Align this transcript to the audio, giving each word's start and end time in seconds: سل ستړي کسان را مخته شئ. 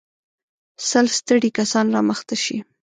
سل 0.89 1.05
ستړي 1.17 1.49
کسان 1.59 1.85
را 1.93 2.01
مخته 2.09 2.35
شئ. 2.43 2.57